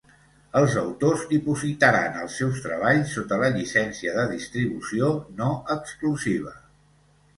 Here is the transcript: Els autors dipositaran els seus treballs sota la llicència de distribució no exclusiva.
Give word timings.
Els 0.59 0.75
autors 0.83 1.25
dipositaran 1.33 2.17
els 2.23 2.39
seus 2.41 2.61
treballs 2.65 3.13
sota 3.17 3.39
la 3.43 3.51
llicència 3.59 4.17
de 4.19 4.27
distribució 4.35 5.15
no 5.43 5.51
exclusiva. 5.79 6.57